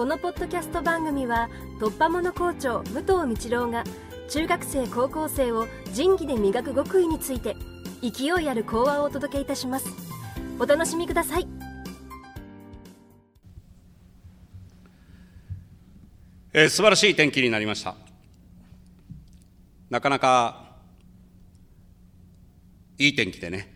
[0.00, 3.84] このポッドキャスト番組は突破者校長武藤道郎が
[4.30, 7.54] 中学生高校生を仁義で磨く極意について
[8.00, 9.90] 勢いある講話をお届けいたします。
[10.58, 11.46] お楽しみください。
[16.54, 17.94] えー、素晴らしい天気になりました。
[19.90, 20.78] なかなか
[22.96, 23.70] いい天気でね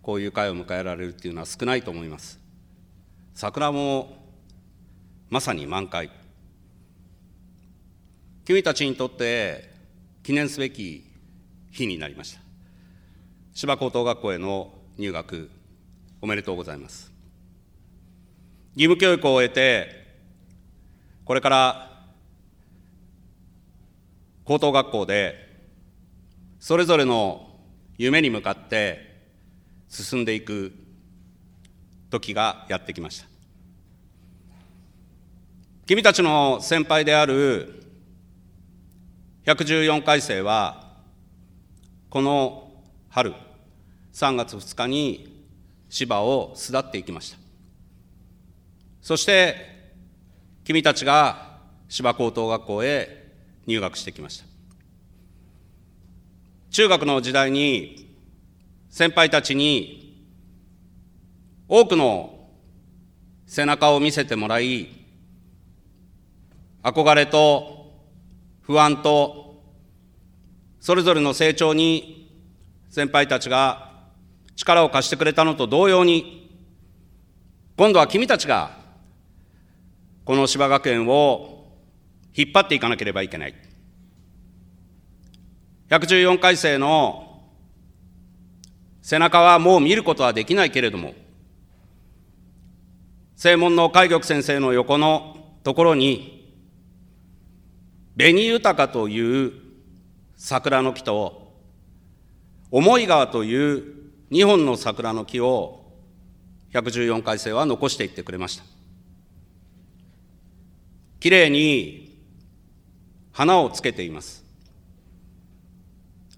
[0.00, 2.38] こういう会を迎えられるっていうのは少ないと思います。
[3.34, 4.20] 桜も
[5.30, 6.10] まさに満開。
[8.44, 9.70] 君たちにとって
[10.24, 11.04] 記念すべき
[11.70, 12.40] 日になりました。
[13.54, 15.48] 芝高等学校への入学
[16.20, 17.12] おめでとうございます。
[18.74, 20.18] 義務教育を終えて
[21.24, 22.04] これから
[24.44, 25.48] 高等学校で
[26.58, 27.56] それぞれの
[27.98, 29.22] 夢に向かって
[29.88, 30.72] 進んでいく
[32.10, 33.29] 時がやってきました。
[35.90, 37.82] 君たちの先輩である
[39.44, 40.94] 114回生は
[42.08, 42.70] この
[43.08, 43.34] 春
[44.12, 45.44] 3月2日に
[45.88, 47.38] 芝を巣立っていきました。
[49.02, 49.56] そして
[50.62, 53.32] 君たちが芝高等学校へ
[53.66, 54.44] 入学してきました。
[56.70, 58.16] 中学の時代に
[58.90, 60.24] 先輩たちに
[61.66, 62.48] 多くの
[63.44, 64.99] 背中を見せてもらい
[66.82, 67.92] 憧れと
[68.62, 69.62] 不安と
[70.80, 72.30] それぞれの成長に
[72.88, 73.90] 先輩たちが
[74.56, 76.58] 力を貸してくれたのと同様に
[77.76, 78.78] 今度は君たちが
[80.24, 81.66] この芝学園を
[82.34, 83.54] 引っ張っていかなければいけない。
[85.90, 87.42] 114回生の
[89.02, 91.14] 背中はもう見ることはできないけれども
[93.34, 96.39] 正門の海玉先生の横のところに
[98.16, 99.52] 紅豊という
[100.36, 101.52] 桜の木と
[102.70, 103.84] 思い川という
[104.30, 105.92] 2本の桜の木を
[106.72, 108.64] 114回生は残していってくれました。
[111.18, 112.18] きれいに
[113.32, 114.44] 花をつけています。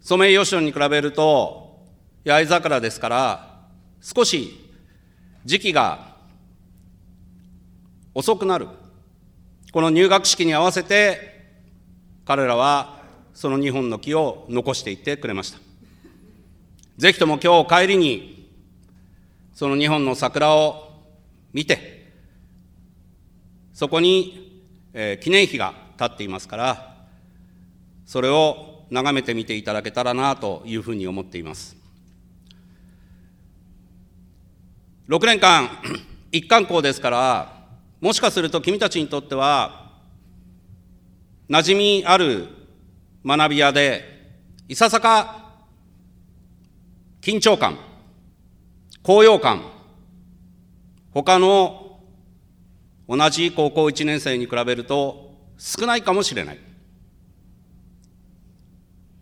[0.00, 1.80] ソメイヨシノに比べると
[2.24, 3.60] 八重桜ですから
[4.00, 4.58] 少し
[5.44, 6.16] 時期が
[8.14, 8.68] 遅くなる。
[9.72, 11.37] この入学式に合わせて
[12.28, 13.00] 彼らは
[13.32, 15.58] その2本の木を残していってくれました。
[16.98, 18.52] ぜひとも今日帰りに、
[19.54, 20.92] その2本の桜を
[21.54, 22.12] 見て、
[23.72, 24.62] そこに、
[24.92, 26.96] えー、記念碑が立っていますから、
[28.04, 31.78] それを眺めてみていただけたらなというふうに思っています。
[35.08, 35.70] 6年間、
[36.30, 37.64] 一貫校ですから、
[38.02, 39.87] もしかすると君たちにとっては、
[41.48, 42.46] 馴染みある
[43.24, 44.04] 学び屋で、
[44.68, 45.54] いささか
[47.22, 47.78] 緊張感、
[49.02, 49.62] 高揚感、
[51.12, 52.00] 他の
[53.08, 56.58] 同じ高校1年生に比べると少ないかもしれない。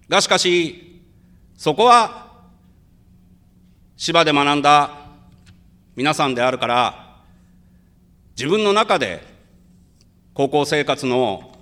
[0.08, 1.02] がしかし、
[1.56, 2.42] そこは
[3.96, 4.90] 芝で学んだ
[5.94, 7.22] 皆さんであるから、
[8.36, 9.22] 自分の中で
[10.34, 11.55] 高校生活の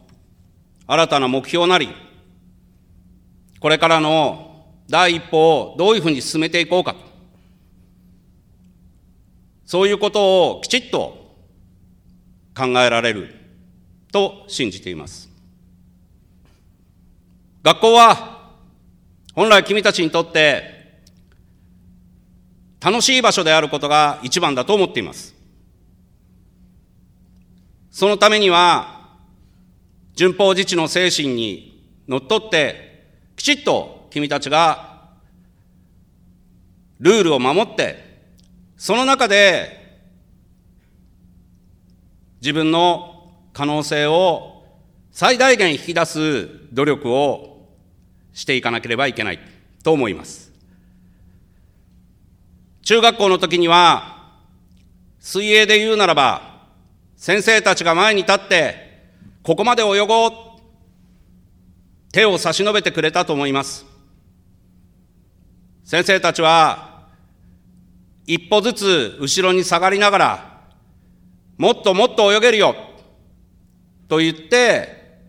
[0.86, 1.88] 新たな目標なり、
[3.60, 6.94] これからの第一歩をどういうふうに進めていこうか、
[9.64, 11.36] そういうことをきちっと
[12.54, 13.34] 考えられる
[14.12, 15.30] と信じています。
[17.62, 18.52] 学校は
[19.34, 21.00] 本来君たちにとって
[22.78, 25.34] 楽しい場所であることが一番だと思っています。
[27.90, 29.03] そのためには
[30.14, 35.10] 順法自治の精神にのっとって、きちっと君たちが
[37.00, 38.22] ルールを守って、
[38.76, 40.00] その中で
[42.40, 44.64] 自分の可能性を
[45.10, 47.68] 最大限引き出す努力を
[48.32, 49.38] していかなければいけない
[49.82, 50.52] と思います。
[52.82, 54.32] 中学校の時には、
[55.18, 56.66] 水泳で言うならば、
[57.16, 58.83] 先生たちが前に立って、
[59.44, 60.32] ここまで泳ごう。
[62.12, 63.84] 手を差し伸べてくれたと思います。
[65.84, 67.08] 先生たちは、
[68.26, 70.60] 一歩ずつ後ろに下がりながら、
[71.58, 72.74] もっともっと泳げるよ。
[74.08, 75.20] と言って、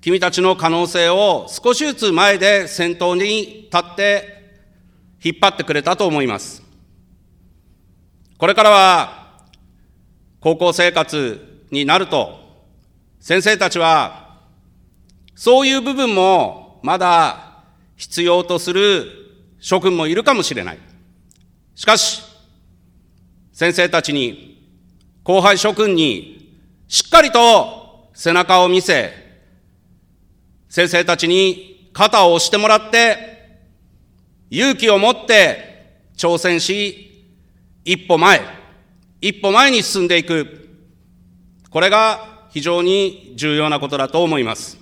[0.00, 4.52] 君たちの可能性を少しずつ前で先頭に立って
[5.20, 6.62] 引っ張ってくれたと思います。
[8.38, 9.42] これからは
[10.40, 12.47] 高校生活になると、
[13.20, 14.38] 先生たちは、
[15.34, 17.62] そういう部分もまだ
[17.96, 19.06] 必要とする
[19.60, 20.78] 諸君もいるかもしれない。
[21.74, 22.22] しかし、
[23.52, 24.72] 先生たちに、
[25.24, 29.12] 後輩諸君に、しっかりと背中を見せ、
[30.68, 33.16] 先生たちに肩を押してもらって、
[34.50, 37.26] 勇気を持って挑戦し、
[37.84, 38.40] 一歩前、
[39.20, 40.68] 一歩前に進んでいく。
[41.70, 44.78] これが非常に重要なことだと思います。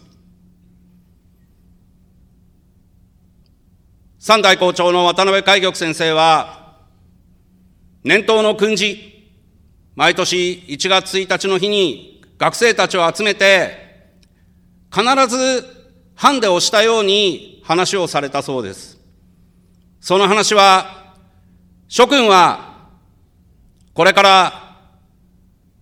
[4.18, 6.78] 三代校長の渡辺海玉先生は、
[8.02, 9.00] 年頭の訓示、
[9.94, 13.86] 毎年1月1日の日に学生たちを集めて、
[14.92, 15.64] 必ず
[16.14, 18.98] ハンデをしたように話をされたそうです。
[20.00, 21.14] その話は、
[21.88, 22.88] 諸君は、
[23.94, 24.78] これから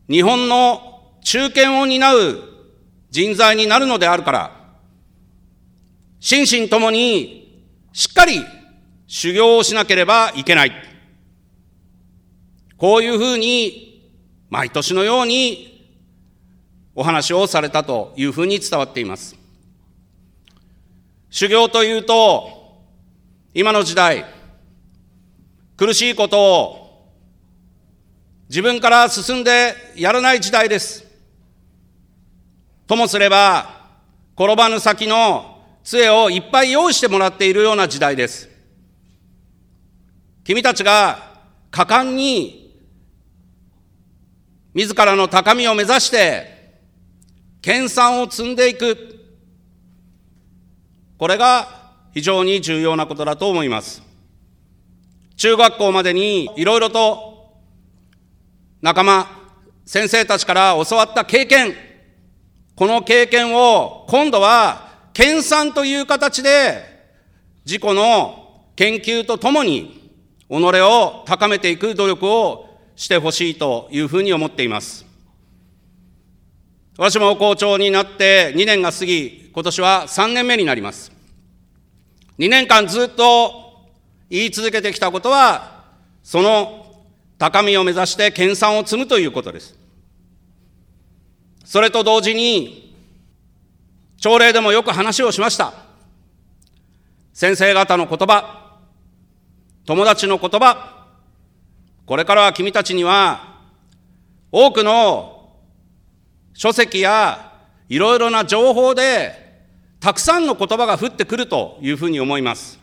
[0.09, 0.94] 日本の
[1.25, 2.43] 中堅を担う
[3.11, 4.77] 人材になるのであるから、
[6.21, 8.45] 心身ともにしっかり
[9.07, 10.73] 修行をしなければいけない。
[12.77, 14.13] こういうふうに
[14.51, 15.91] 毎年のように
[16.95, 19.37] お話をされたというふうに伝わっています。
[21.31, 22.83] 修行というと、
[23.55, 24.27] 今の時代、
[25.77, 26.85] 苦しいことを
[28.49, 31.04] 自分から進んでやらない時代です。
[32.87, 33.89] ともすれば、
[34.37, 38.49] 転ばぬ先の杖をいっぱい用意してもらっているような時代です。
[40.45, 41.41] 君たちが
[41.71, 42.65] 果敢に
[44.75, 46.53] 自らの高みを目指して、
[47.63, 48.97] 研鑽を積んでいく。
[51.17, 54.03] これが非常に重要なことだと思います。
[55.37, 57.55] 中学校までにいろいろと
[58.83, 59.27] 仲間、
[59.87, 61.75] 先生たちから教わった経験、
[62.77, 66.83] この経験を今度は研鑽という形で
[67.65, 70.11] 自己の研究とともに
[70.49, 75.07] 己を高めていく努力をしてほしいというふうに思っています。
[76.97, 81.11] 私も校長になって2年が過ぎ、今年は3年目になります。
[82.39, 83.53] 2年間ずっと
[84.31, 85.85] 言い続けてきたことは、
[86.23, 86.87] その
[87.39, 89.84] 高みを目指して研鑽を積むということです。
[91.65, 92.95] それと同時に、
[94.19, 95.73] 朝礼でもよく話をしました。
[97.33, 98.79] 先生方の言葉、
[99.87, 101.09] 友達の言葉、
[102.07, 103.61] これからは君たちには、
[104.53, 105.51] 多くの
[106.53, 107.53] 書籍や
[107.89, 109.43] いろいろな情報で、
[110.01, 112.79] たくさんの言葉が降ってくるというふうに思います。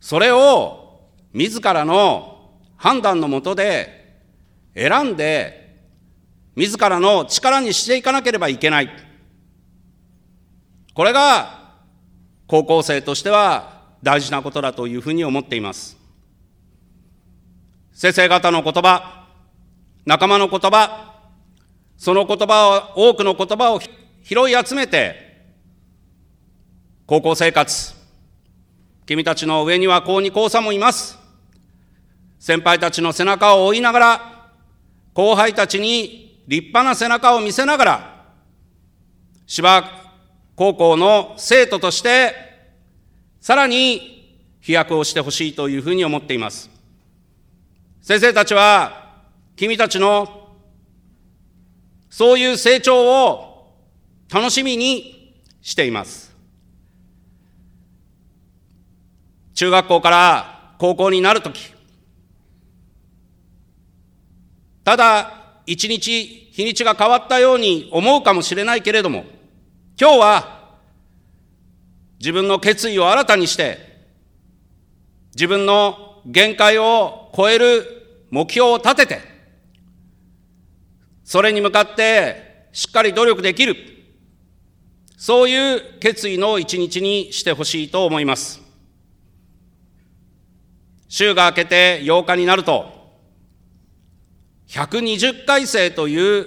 [0.00, 1.00] それを
[1.34, 4.22] 自らの判断のもとで
[4.74, 5.59] 選んで
[6.56, 8.90] 自らの力にしていかなければいけない。
[10.94, 11.60] これが
[12.46, 15.96] 高校生としては大事なことだというふうに思っています。
[17.92, 19.26] 先生方の言葉、
[20.06, 21.14] 仲間の言葉、
[21.96, 25.52] その言葉を、多くの言葉を拾い集めて、
[27.06, 27.94] 高校生活、
[29.04, 31.18] 君たちの上には高二高三もいます。
[32.38, 34.50] 先輩たちの背中を追いながら、
[35.12, 38.24] 後輩たちに立派な背中を見せながら、
[39.46, 39.88] 芝
[40.56, 42.34] 高校の生徒として、
[43.40, 46.68] さらに飛躍をしてほしいというふうに思っています。
[48.02, 49.12] 先生たちは、
[49.54, 50.48] 君たちの
[52.10, 53.76] そういう成長を
[54.28, 56.34] 楽しみにしています。
[59.54, 61.72] 中学校から高校になるとき、
[64.82, 69.24] ただ一日、日にちが変わったように思うかもしれないけれども、
[70.00, 70.60] 今日は
[72.18, 73.78] 自分の決意を新たにして、
[75.34, 79.20] 自分の限界を超える目標を立てて、
[81.24, 83.76] それに向かってしっかり努力できる、
[85.16, 88.60] そういう決意の一日にしてほしいと思います。
[91.08, 92.99] 週が明けて8日になると、
[94.70, 96.46] 120回生という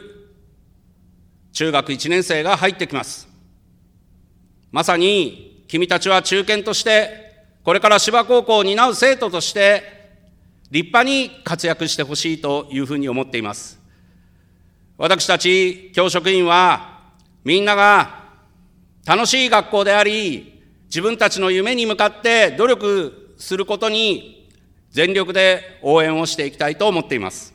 [1.52, 3.28] 中学1年生が入ってきます。
[4.72, 9.84] まさに君たちは中堅として、これから芝高校を担う生徒として、
[10.72, 13.78] 立派に活躍してほしいというふうに思っています。
[14.98, 17.02] 私たち教職員は、
[17.44, 18.24] みんなが
[19.06, 24.50] 楽しい学校であり、自分たちの夢に向かって努力することに
[24.92, 27.53] 全力で応援をしていきたいと思っています。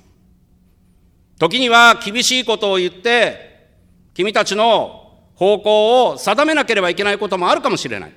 [1.38, 3.68] 時には厳しいことを言って、
[4.14, 8.12] 君たちの方向を定めなければいけないこともあるかもしれない。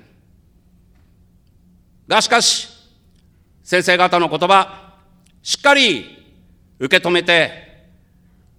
[2.08, 2.68] がしかし、
[3.62, 4.96] 先生方の言葉、
[5.42, 6.04] しっかり
[6.80, 7.52] 受け止めて、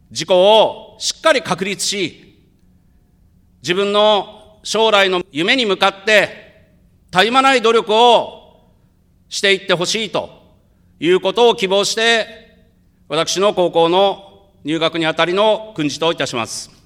[0.09, 2.39] 自己をしっかり確立し、
[3.61, 6.69] 自分の将来の夢に向かって、
[7.11, 8.71] たゆまない努力を
[9.27, 10.29] していってほしいと
[11.01, 12.27] いうことを希望して、
[13.09, 14.32] 私の高校の
[14.63, 16.82] 入学にあたりの訓示といたします。